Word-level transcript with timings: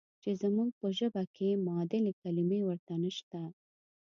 چې 0.21 0.29
زموږ 0.41 0.69
په 0.79 0.87
ژبه 0.97 1.23
کې 1.35 1.49
معادلې 1.65 2.13
کلمې 2.21 2.59
ورته 2.65 2.93
نشته. 3.03 3.41